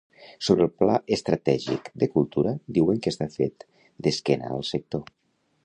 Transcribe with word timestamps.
Sobre 0.45 0.63
el 0.67 0.69
pla 0.83 0.95
estratègic 1.17 1.91
de 2.03 2.07
cultura, 2.15 2.55
diuen 2.79 3.03
que 3.05 3.13
està 3.15 3.29
fet 3.37 3.67
d’esquena 4.07 4.51
al 4.57 4.67
sector. 4.75 5.09